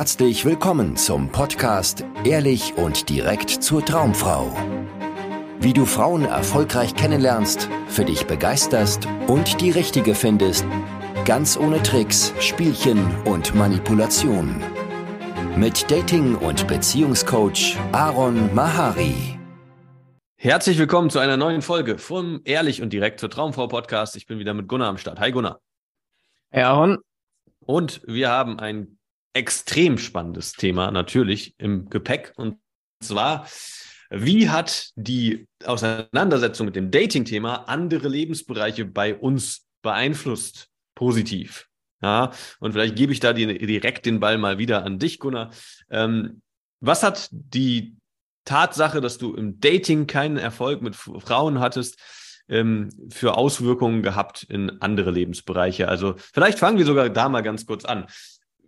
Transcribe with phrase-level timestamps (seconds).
[0.00, 4.50] herzlich willkommen zum Podcast Ehrlich und direkt zur Traumfrau.
[5.60, 10.64] Wie du Frauen erfolgreich kennenlernst, für dich begeisterst und die richtige findest,
[11.26, 14.62] ganz ohne Tricks, Spielchen und Manipulation.
[15.54, 19.38] Mit Dating- und Beziehungscoach Aaron Mahari.
[20.36, 24.16] Herzlich willkommen zu einer neuen Folge vom Ehrlich und direkt zur Traumfrau Podcast.
[24.16, 25.20] Ich bin wieder mit Gunnar am Start.
[25.20, 25.60] Hi Gunnar.
[26.48, 26.96] Hey Aaron.
[27.66, 28.96] Und wir haben ein
[29.32, 32.32] extrem spannendes Thema natürlich im Gepäck.
[32.36, 32.58] Und
[33.00, 33.46] zwar,
[34.10, 40.68] wie hat die Auseinandersetzung mit dem Dating-Thema andere Lebensbereiche bei uns beeinflusst?
[40.94, 41.68] Positiv.
[42.02, 45.50] Ja, und vielleicht gebe ich da die, direkt den Ball mal wieder an dich, Gunnar.
[45.90, 46.40] Ähm,
[46.80, 47.96] was hat die
[48.46, 51.98] Tatsache, dass du im Dating keinen Erfolg mit Frauen hattest,
[52.48, 55.88] ähm, für Auswirkungen gehabt in andere Lebensbereiche?
[55.88, 58.06] Also vielleicht fangen wir sogar da mal ganz kurz an.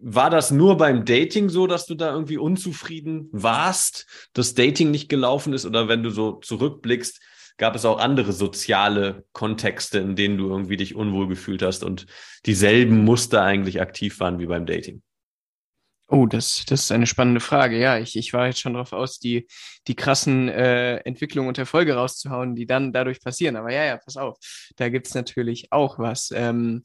[0.05, 5.09] War das nur beim Dating so, dass du da irgendwie unzufrieden warst, dass Dating nicht
[5.09, 5.65] gelaufen ist?
[5.65, 7.21] Oder wenn du so zurückblickst,
[7.57, 12.07] gab es auch andere soziale Kontexte, in denen du irgendwie dich unwohl gefühlt hast und
[12.47, 15.03] dieselben Muster eigentlich aktiv waren wie beim Dating?
[16.09, 17.79] Oh, das, das ist eine spannende Frage.
[17.79, 19.47] Ja, ich, ich war jetzt schon darauf aus, die,
[19.87, 23.57] die krassen äh, Entwicklungen und Erfolge rauszuhauen, die dann dadurch passieren.
[23.57, 24.37] Aber ja, ja, pass auf,
[24.77, 26.31] da gibt's natürlich auch was.
[26.35, 26.85] Ähm,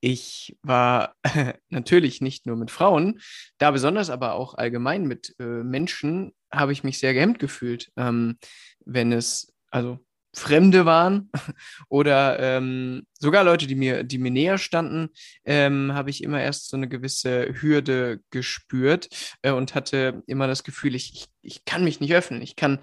[0.00, 1.14] ich war
[1.68, 3.20] natürlich nicht nur mit Frauen,
[3.58, 8.38] da besonders aber auch allgemein mit äh, Menschen habe ich mich sehr gehemmt gefühlt, ähm,
[8.84, 10.00] wenn es, also
[10.32, 11.30] Fremde waren
[11.88, 15.08] oder ähm, sogar Leute, die mir, die mir näher standen,
[15.44, 19.08] ähm, habe ich immer erst so eine gewisse Hürde gespürt
[19.42, 22.42] äh, und hatte immer das Gefühl, ich, ich, ich kann mich nicht öffnen.
[22.42, 22.78] Ich kann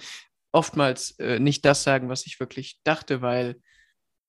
[0.52, 3.56] oftmals äh, nicht das sagen, was ich wirklich dachte, weil,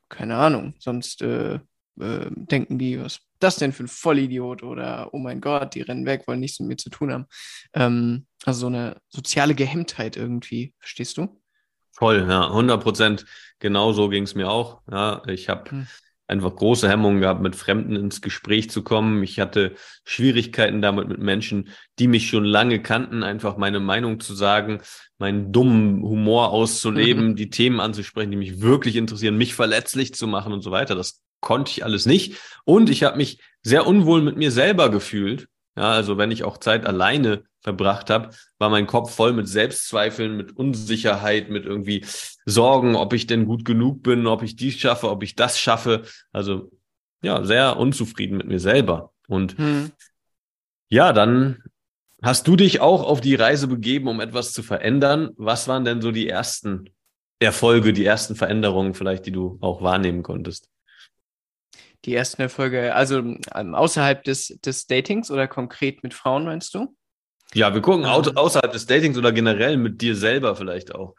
[0.09, 1.59] keine Ahnung, sonst äh,
[2.00, 6.06] äh denken die, was das denn für ein Vollidiot oder oh mein Gott, die rennen
[6.06, 7.27] weg, wollen nichts mit mir zu tun haben.
[7.74, 11.41] Ähm, also so eine soziale Gehemmtheit irgendwie, verstehst du?
[11.92, 13.26] Voll, ja, 100 Prozent.
[13.58, 14.82] Genau so ging es mir auch.
[14.91, 15.86] Ja, ich habe hm.
[16.28, 19.22] einfach große Hemmungen gehabt, mit Fremden ins Gespräch zu kommen.
[19.25, 24.34] Ich hatte Schwierigkeiten damit mit Menschen, die mich schon lange kannten, einfach meine Meinung zu
[24.34, 24.80] sagen,
[25.19, 27.36] meinen dummen Humor auszuleben, mhm.
[27.36, 30.94] die Themen anzusprechen, die mich wirklich interessieren, mich verletzlich zu machen und so weiter.
[30.94, 32.37] Das konnte ich alles nicht.
[32.65, 35.49] Und ich habe mich sehr unwohl mit mir selber gefühlt.
[35.76, 40.37] Ja, also wenn ich auch Zeit alleine verbracht habe, war mein Kopf voll mit Selbstzweifeln,
[40.37, 42.04] mit Unsicherheit, mit irgendwie
[42.47, 46.03] Sorgen, ob ich denn gut genug bin, ob ich dies schaffe, ob ich das schaffe.
[46.32, 46.71] Also
[47.22, 49.12] ja, sehr unzufrieden mit mir selber.
[49.28, 49.93] Und hm.
[50.88, 51.62] ja, dann
[52.22, 55.31] hast du dich auch auf die Reise begeben, um etwas zu verändern.
[55.37, 56.91] Was waren denn so die ersten
[57.38, 60.69] Erfolge, die ersten Veränderungen vielleicht, die du auch wahrnehmen konntest?
[62.04, 66.94] Die ersten Erfolge, also ähm, außerhalb des, des Datings oder konkret mit Frauen, meinst du?
[67.54, 68.36] Ja, wir gucken ähm.
[68.36, 71.14] außerhalb des Datings oder generell mit dir selber vielleicht auch.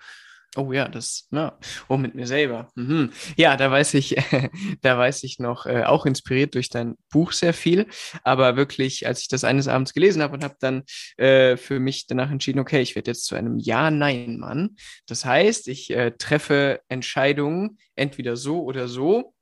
[0.56, 1.59] Oh ja, das, ja.
[1.90, 2.69] Oh, mit mir selber.
[2.73, 3.12] Mhm.
[3.38, 4.16] Ja, da weiß ich,
[4.81, 7.85] da weiß ich noch, äh, auch inspiriert durch dein Buch sehr viel.
[8.23, 10.84] Aber wirklich, als ich das eines Abends gelesen habe und habe dann
[11.17, 14.75] äh, für mich danach entschieden, okay, ich werde jetzt zu einem Ja-Nein-Mann.
[15.06, 19.35] Das heißt, ich äh, treffe Entscheidungen entweder so oder so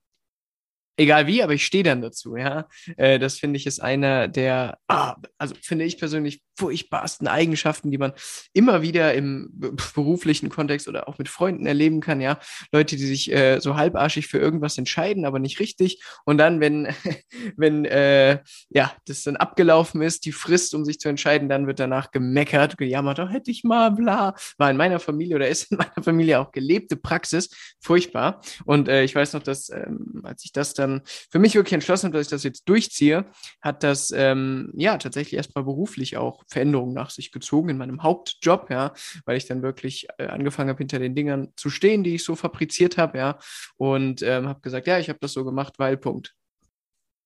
[0.97, 2.67] egal wie, aber ich stehe dann dazu, ja.
[2.97, 7.99] Äh, das finde ich ist einer der, ah, also finde ich persönlich furchtbarsten Eigenschaften, die
[7.99, 8.13] man
[8.51, 9.49] immer wieder im
[9.93, 12.39] beruflichen Kontext oder auch mit Freunden erleben kann, ja.
[12.71, 16.01] Leute, die sich äh, so halbarschig für irgendwas entscheiden, aber nicht richtig.
[16.25, 16.87] Und dann, wenn,
[17.57, 21.79] wenn äh, ja, das dann abgelaufen ist, die Frist, um sich zu entscheiden, dann wird
[21.79, 24.33] danach gemeckert, gejammert, oh, hätte ich mal, bla.
[24.57, 27.49] War in meiner Familie oder ist in meiner Familie auch gelebte Praxis.
[27.79, 28.41] Furchtbar.
[28.65, 31.73] Und äh, ich weiß noch, dass, ähm, als ich das dann dann für mich wirklich
[31.73, 33.25] entschlossen habe, dass ich das jetzt durchziehe,
[33.61, 38.69] hat das ähm, ja tatsächlich erstmal beruflich auch Veränderungen nach sich gezogen in meinem Hauptjob,
[38.69, 38.93] ja,
[39.25, 42.35] weil ich dann wirklich äh, angefangen habe, hinter den Dingern zu stehen, die ich so
[42.35, 43.39] fabriziert habe, ja,
[43.77, 46.33] und ähm, habe gesagt, ja, ich habe das so gemacht, weil Punkt.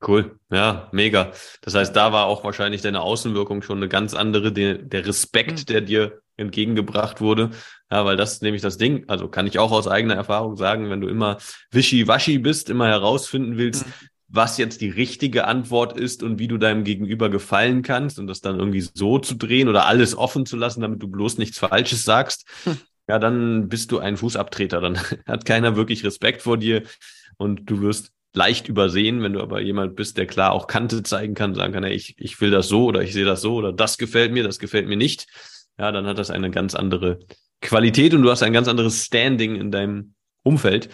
[0.06, 1.32] Cool, ja, mega.
[1.62, 5.60] Das heißt, da war auch wahrscheinlich deine Außenwirkung schon eine ganz andere, der, der Respekt,
[5.60, 5.66] mhm.
[5.66, 7.52] der dir entgegengebracht wurde.
[7.90, 10.90] Ja, weil das ist nämlich das Ding, also kann ich auch aus eigener Erfahrung sagen,
[10.90, 11.38] wenn du immer
[11.72, 13.92] wischiwaschi bist, immer herausfinden willst, mhm.
[14.28, 18.42] was jetzt die richtige Antwort ist und wie du deinem Gegenüber gefallen kannst und das
[18.42, 22.04] dann irgendwie so zu drehen oder alles offen zu lassen, damit du bloß nichts Falsches
[22.04, 22.78] sagst, mhm.
[23.08, 24.82] ja, dann bist du ein Fußabtreter.
[24.82, 26.84] Dann hat keiner wirklich Respekt vor dir
[27.38, 31.34] und du wirst leicht übersehen, wenn du aber jemand bist, der klar auch Kante zeigen
[31.34, 33.74] kann, sagen kann, hey, ich, ich will das so oder ich sehe das so oder
[33.74, 35.28] das gefällt mir, das gefällt mir nicht
[35.78, 37.20] ja, dann hat das eine ganz andere
[37.62, 40.14] Qualität und du hast ein ganz anderes Standing in deinem
[40.44, 40.90] Umfeld.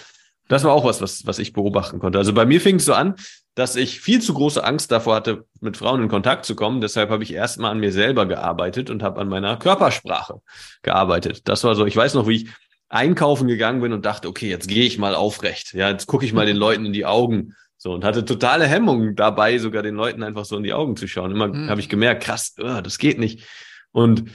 [0.47, 2.17] Das war auch was, was, was ich beobachten konnte.
[2.17, 3.15] Also bei mir fing es so an,
[3.55, 6.79] dass ich viel zu große Angst davor hatte, mit Frauen in Kontakt zu kommen.
[6.79, 10.41] Deshalb habe ich erstmal an mir selber gearbeitet und habe an meiner Körpersprache
[10.83, 11.41] gearbeitet.
[11.49, 12.49] Das war so, ich weiß noch, wie ich
[12.89, 15.73] einkaufen gegangen bin und dachte, okay, jetzt gehe ich mal aufrecht.
[15.73, 17.55] Ja, jetzt gucke ich mal den Leuten in die Augen.
[17.79, 21.07] So, und hatte totale Hemmungen dabei, sogar den Leuten einfach so in die Augen zu
[21.07, 21.31] schauen.
[21.31, 21.69] Immer mhm.
[21.69, 23.43] habe ich gemerkt, krass, oh, das geht nicht.
[23.91, 24.31] Und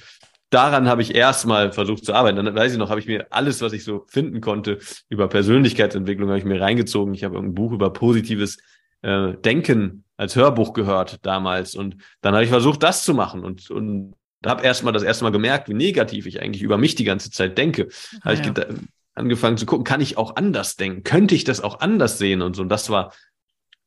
[0.53, 2.37] daran habe ich erstmal versucht zu arbeiten.
[2.37, 4.79] Dann weiß ich noch, habe ich mir alles, was ich so finden konnte
[5.09, 7.15] über Persönlichkeitsentwicklung, habe ich mir reingezogen.
[7.15, 8.59] Ich habe ein Buch über positives
[9.03, 11.75] äh, Denken als Hörbuch gehört damals.
[11.75, 14.15] Und dann habe ich versucht, das zu machen und, und
[14.45, 17.57] habe erstmal das erste Mal gemerkt, wie negativ ich eigentlich über mich die ganze Zeit
[17.59, 17.89] denke.
[18.21, 18.43] Ah, habe ja.
[18.43, 18.79] ich
[19.15, 21.03] angefangen zu gucken, kann ich auch anders denken?
[21.03, 22.63] Könnte ich das auch anders sehen und so?
[22.63, 23.13] Und das war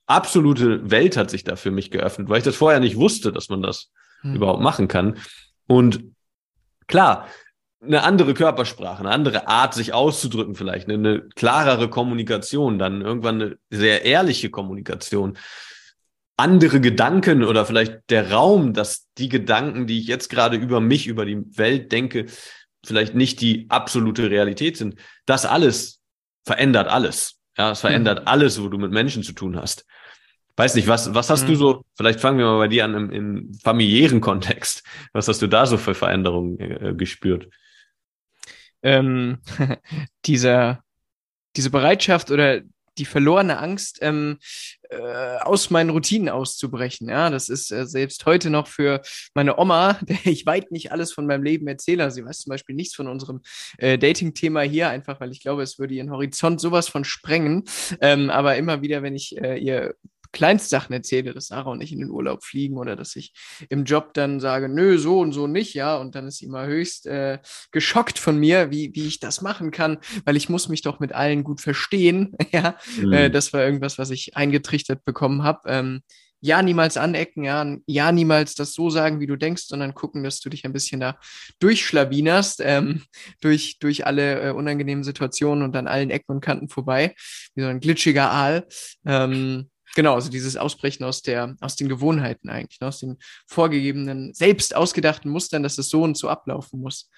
[0.07, 3.49] absolute Welt hat sich da für mich geöffnet, weil ich das vorher nicht wusste, dass
[3.49, 3.91] man das
[4.21, 4.35] hm.
[4.35, 5.17] überhaupt machen kann.
[5.67, 6.14] Und
[6.87, 7.27] klar,
[7.81, 13.41] eine andere Körpersprache, eine andere Art, sich auszudrücken vielleicht, eine, eine klarere Kommunikation, dann irgendwann
[13.41, 15.37] eine sehr ehrliche Kommunikation,
[16.37, 21.07] andere Gedanken oder vielleicht der Raum, dass die Gedanken, die ich jetzt gerade über mich,
[21.07, 22.25] über die Welt denke,
[22.85, 24.99] vielleicht nicht die absolute Realität sind.
[25.25, 26.01] Das alles
[26.45, 27.39] verändert alles.
[27.57, 28.27] Ja, es verändert mhm.
[28.27, 29.85] alles, wo du mit Menschen zu tun hast.
[30.57, 31.47] Weiß nicht, was, was hast mhm.
[31.47, 34.83] du so, vielleicht fangen wir mal bei dir an im, im familiären Kontext.
[35.11, 37.49] Was hast du da so für Veränderungen äh, gespürt?
[38.81, 39.39] Ähm,
[40.25, 40.83] dieser,
[41.57, 42.61] diese Bereitschaft oder
[42.97, 44.39] die verlorene Angst, ähm,
[44.89, 47.09] äh, aus meinen Routinen auszubrechen.
[47.09, 49.01] Ja, das ist äh, selbst heute noch für
[49.33, 52.09] meine Oma, der ich weit nicht alles von meinem Leben erzähle.
[52.11, 53.41] Sie weiß zum Beispiel nichts von unserem
[53.77, 57.63] äh, Dating-Thema hier, einfach weil ich glaube, es würde ihren Horizont sowas von sprengen.
[57.99, 59.95] Ähm, aber immer wieder, wenn ich äh, ihr
[60.35, 63.33] Kleinstsachen erzähle, dass Sarah und ich in den Urlaub fliegen oder dass ich
[63.69, 66.65] im Job dann sage, nö, so und so nicht, ja, und dann ist sie immer
[66.65, 67.39] höchst äh,
[67.71, 71.13] geschockt von mir, wie, wie ich das machen kann, weil ich muss mich doch mit
[71.13, 73.13] allen gut verstehen, ja, mhm.
[73.13, 75.61] äh, das war irgendwas, was ich eingetrichtert bekommen habe.
[75.67, 76.01] Ähm,
[76.41, 80.41] ja, niemals anecken, ja, ja, niemals das so sagen, wie du denkst, sondern gucken, dass
[80.41, 81.17] du dich ein bisschen da
[81.59, 83.03] durchschlawinerst, ähm,
[83.41, 87.15] durch, durch alle äh, unangenehmen Situationen und an allen Ecken und Kanten vorbei,
[87.55, 88.67] wie so ein glitschiger Aal.
[89.05, 94.33] Ähm, Genau, also dieses Ausbrechen aus der, aus den Gewohnheiten eigentlich, ne, aus den vorgegebenen,
[94.33, 97.09] selbst ausgedachten Mustern, dass es so und so ablaufen muss.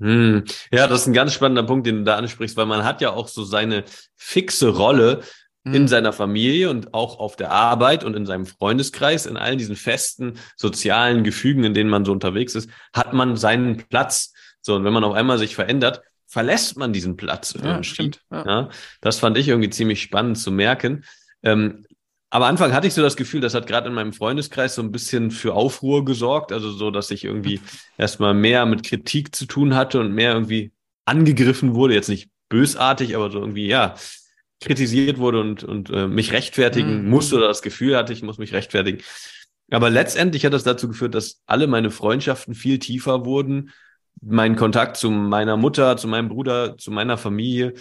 [0.00, 0.44] Hm.
[0.70, 3.12] Ja, das ist ein ganz spannender Punkt, den du da ansprichst, weil man hat ja
[3.12, 3.84] auch so seine
[4.14, 5.22] fixe Rolle
[5.64, 5.74] hm.
[5.74, 9.76] in seiner Familie und auch auf der Arbeit und in seinem Freundeskreis, in allen diesen
[9.76, 14.34] festen sozialen Gefügen, in denen man so unterwegs ist, hat man seinen Platz.
[14.60, 17.54] So, und wenn man auf einmal sich verändert, verlässt man diesen Platz.
[17.62, 18.20] Ja, stimmt.
[18.30, 18.44] Ja.
[18.46, 18.68] ja.
[19.00, 21.04] das fand ich irgendwie ziemlich spannend zu merken.
[21.42, 21.86] Ähm,
[22.30, 24.92] am Anfang hatte ich so das Gefühl, das hat gerade in meinem Freundeskreis so ein
[24.92, 26.52] bisschen für Aufruhr gesorgt.
[26.52, 27.60] Also so, dass ich irgendwie
[27.98, 30.72] erstmal mehr mit Kritik zu tun hatte und mehr irgendwie
[31.04, 31.94] angegriffen wurde.
[31.94, 33.94] Jetzt nicht bösartig, aber so irgendwie, ja,
[34.60, 37.10] kritisiert wurde und, und äh, mich rechtfertigen mhm.
[37.10, 39.02] musste oder das Gefühl hatte, ich muss mich rechtfertigen.
[39.70, 43.70] Aber letztendlich hat das dazu geführt, dass alle meine Freundschaften viel tiefer wurden.
[44.22, 47.74] Mein Kontakt zu meiner Mutter, zu meinem Bruder, zu meiner Familie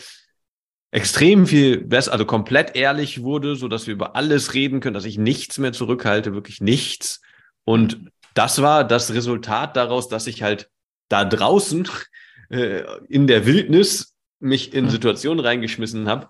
[0.95, 5.03] extrem viel besser, also komplett ehrlich wurde, so dass wir über alles reden können, dass
[5.03, 7.21] ich nichts mehr zurückhalte, wirklich nichts.
[7.65, 10.69] Und das war das Resultat daraus, dass ich halt
[11.09, 11.89] da draußen
[12.49, 16.29] äh, in der Wildnis mich in Situationen reingeschmissen habe,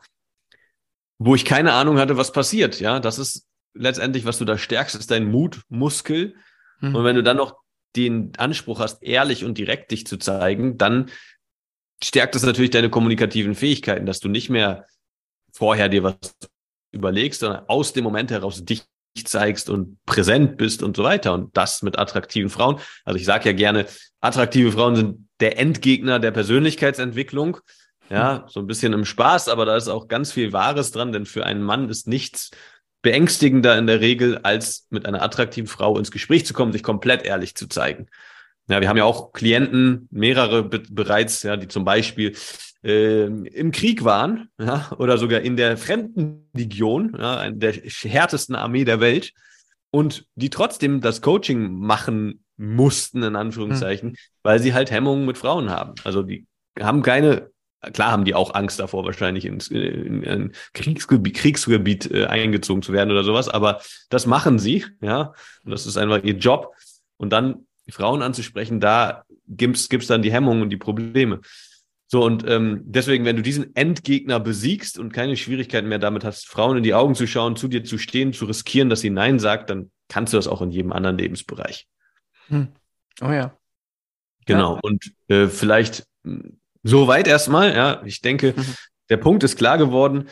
[1.19, 2.79] wo ich keine Ahnung hatte, was passiert.
[2.79, 3.45] Ja, das ist
[3.75, 6.33] letztendlich, was du da stärkst, ist dein Mutmuskel.
[6.79, 6.95] Mhm.
[6.95, 7.57] Und wenn du dann noch
[7.95, 11.11] den Anspruch hast, ehrlich und direkt dich zu zeigen, dann
[12.03, 14.85] stärkt es natürlich deine kommunikativen Fähigkeiten, dass du nicht mehr
[15.53, 16.15] vorher dir was
[16.91, 18.83] überlegst, sondern aus dem Moment heraus dich
[19.23, 21.33] zeigst und präsent bist und so weiter.
[21.33, 22.79] Und das mit attraktiven Frauen.
[23.05, 23.85] Also ich sage ja gerne,
[24.19, 27.57] attraktive Frauen sind der Endgegner der Persönlichkeitsentwicklung.
[28.09, 31.25] Ja, so ein bisschen im Spaß, aber da ist auch ganz viel Wahres dran, denn
[31.25, 32.51] für einen Mann ist nichts
[33.01, 37.23] beängstigender in der Regel, als mit einer attraktiven Frau ins Gespräch zu kommen, sich komplett
[37.23, 38.07] ehrlich zu zeigen.
[38.67, 42.35] Ja, wir haben ja auch Klienten, mehrere be bereits, ja, die zum Beispiel
[42.83, 48.99] äh, im Krieg waren, ja, oder sogar in der Fremdenlegion, ja, der härtesten Armee der
[48.99, 49.33] Welt,
[49.91, 54.15] und die trotzdem das Coaching machen mussten, in Anführungszeichen, hm.
[54.43, 55.93] weil sie halt Hemmungen mit Frauen haben.
[56.03, 56.47] Also die
[56.79, 57.49] haben keine,
[57.93, 62.93] klar haben die auch Angst davor, wahrscheinlich ins in ein Kriegsgebiet, Kriegsgebiet äh, eingezogen zu
[62.93, 66.73] werden oder sowas, aber das machen sie, ja, und das ist einfach ihr Job.
[67.17, 71.41] Und dann Frauen anzusprechen, da gibt's gibt's dann die Hemmungen und die Probleme.
[72.07, 76.47] So, und ähm, deswegen, wenn du diesen Endgegner besiegst und keine Schwierigkeiten mehr damit hast,
[76.47, 79.39] Frauen in die Augen zu schauen, zu dir zu stehen, zu riskieren, dass sie Nein
[79.39, 81.87] sagt, dann kannst du das auch in jedem anderen Lebensbereich.
[82.47, 82.67] Hm.
[83.21, 83.57] Oh ja.
[84.45, 84.75] Genau.
[84.75, 84.79] Ja.
[84.83, 88.75] Und äh, vielleicht hm, soweit erstmal, ja, ich denke, mhm.
[89.09, 90.29] der Punkt ist klar geworden.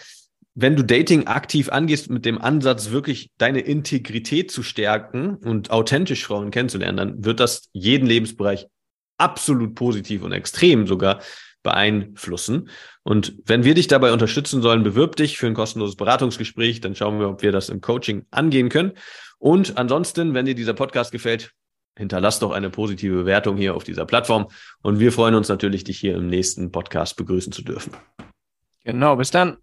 [0.55, 6.25] Wenn du Dating aktiv angehst mit dem Ansatz, wirklich deine Integrität zu stärken und authentisch
[6.25, 8.67] Frauen kennenzulernen, dann wird das jeden Lebensbereich
[9.17, 11.21] absolut positiv und extrem sogar
[11.63, 12.69] beeinflussen.
[13.03, 17.19] Und wenn wir dich dabei unterstützen sollen, bewirb dich für ein kostenloses Beratungsgespräch, dann schauen
[17.19, 18.91] wir, ob wir das im Coaching angehen können.
[19.39, 21.51] Und ansonsten, wenn dir dieser Podcast gefällt,
[21.97, 24.47] hinterlass doch eine positive Bewertung hier auf dieser Plattform.
[24.81, 27.93] Und wir freuen uns natürlich, dich hier im nächsten Podcast begrüßen zu dürfen.
[28.83, 29.62] Genau, bis dann.